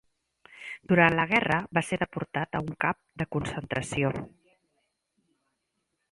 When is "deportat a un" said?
2.03-2.71